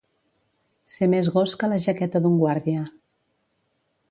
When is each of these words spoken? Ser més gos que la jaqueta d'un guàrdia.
Ser 0.93 1.09
més 1.11 1.29
gos 1.37 1.53
que 1.65 1.69
la 1.75 1.79
jaqueta 1.85 2.23
d'un 2.25 2.41
guàrdia. 2.45 2.89